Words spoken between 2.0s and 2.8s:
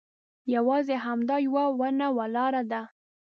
ولاړه